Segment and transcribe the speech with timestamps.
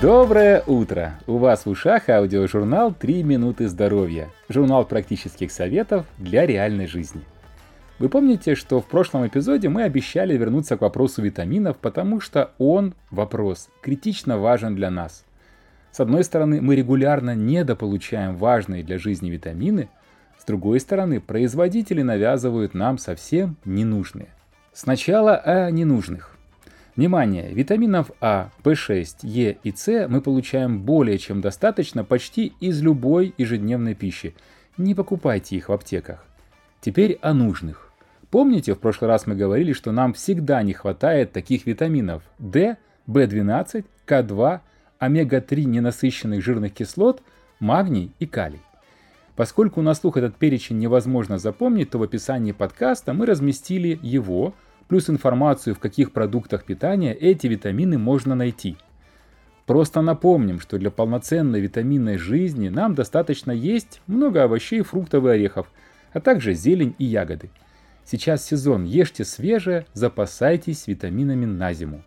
[0.00, 1.18] Доброе утро!
[1.26, 4.28] У вас в ушах аудиожурнал «Три минуты здоровья».
[4.48, 7.22] Журнал практических советов для реальной жизни.
[7.98, 12.94] Вы помните, что в прошлом эпизоде мы обещали вернуться к вопросу витаминов, потому что он,
[13.10, 15.24] вопрос, критично важен для нас.
[15.90, 19.88] С одной стороны, мы регулярно недополучаем важные для жизни витамины,
[20.38, 24.28] с другой стороны, производители навязывают нам совсем ненужные.
[24.72, 26.37] Сначала о ненужных.
[26.98, 27.54] Внимание!
[27.54, 33.94] Витаминов А, В6, Е и С мы получаем более чем достаточно почти из любой ежедневной
[33.94, 34.34] пищи.
[34.76, 36.24] Не покупайте их в аптеках.
[36.80, 37.92] Теперь о нужных.
[38.32, 43.84] Помните, в прошлый раз мы говорили, что нам всегда не хватает таких витаминов D, В12,
[44.04, 44.58] К2,
[44.98, 47.22] омега-3 ненасыщенных жирных кислот,
[47.60, 48.62] магний и калий.
[49.36, 54.52] Поскольку на слух этот перечень невозможно запомнить, то в описании подкаста мы разместили его–
[54.88, 58.76] плюс информацию, в каких продуктах питания эти витамины можно найти.
[59.66, 65.70] Просто напомним, что для полноценной витаминной жизни нам достаточно есть много овощей, фруктов и орехов,
[66.12, 67.50] а также зелень и ягоды.
[68.04, 72.02] Сейчас сезон, ешьте свежее, запасайтесь витаминами на зиму.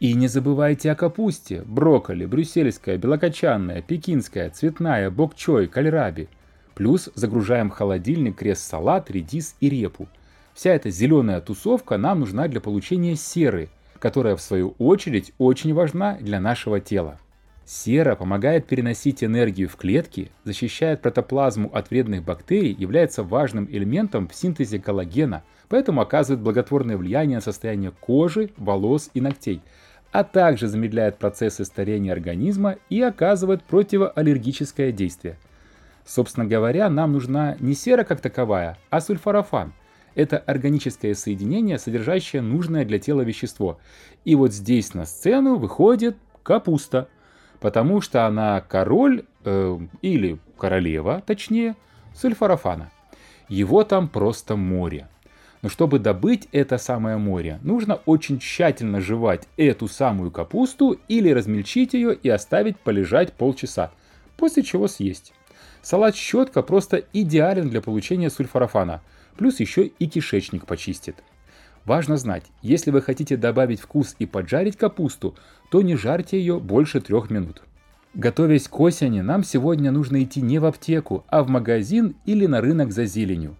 [0.00, 6.28] И не забывайте о капусте, брокколи, брюссельская, белокочанная, пекинская, цветная, бокчой, кальраби.
[6.74, 10.08] Плюс загружаем в холодильник крест-салат, редис и репу–
[10.56, 13.68] Вся эта зеленая тусовка нам нужна для получения серы,
[13.98, 17.18] которая в свою очередь очень важна для нашего тела.
[17.66, 24.34] Сера помогает переносить энергию в клетки, защищает протоплазму от вредных бактерий, является важным элементом в
[24.34, 29.60] синтезе коллагена, поэтому оказывает благотворное влияние на состояние кожи, волос и ногтей,
[30.10, 35.36] а также замедляет процессы старения организма и оказывает противоаллергическое действие.
[36.06, 39.74] Собственно говоря, нам нужна не сера как таковая, а сульфорафан–
[40.16, 43.78] это органическое соединение, содержащее нужное для тела вещество.
[44.24, 47.08] И вот здесь на сцену выходит капуста,
[47.60, 51.76] потому что она король э, или королева, точнее,
[52.14, 52.90] сульфорафана.
[53.48, 55.08] Его там просто море.
[55.60, 61.92] Но чтобы добыть это самое море, нужно очень тщательно жевать эту самую капусту или размельчить
[61.92, 63.90] ее и оставить полежать полчаса,
[64.38, 65.34] после чего съесть.
[65.82, 69.02] Салат щетка просто идеален для получения сульфорафана–
[69.36, 71.16] плюс еще и кишечник почистит.
[71.84, 75.36] Важно знать, если вы хотите добавить вкус и поджарить капусту,
[75.70, 77.62] то не жарьте ее больше трех минут.
[78.14, 82.60] Готовясь к осени, нам сегодня нужно идти не в аптеку, а в магазин или на
[82.60, 83.56] рынок за зеленью.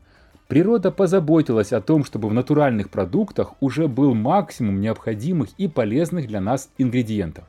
[0.48, 6.40] Природа позаботилась о том, чтобы в натуральных продуктах уже был максимум необходимых и полезных для
[6.40, 7.44] нас ингредиентов.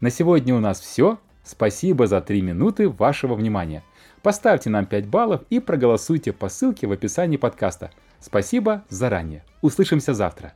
[0.00, 1.18] На сегодня у нас все.
[1.44, 3.82] Спасибо за 3 минуты вашего внимания.
[4.22, 7.90] Поставьте нам 5 баллов и проголосуйте по ссылке в описании подкаста.
[8.20, 9.44] Спасибо заранее.
[9.62, 10.52] Услышимся завтра.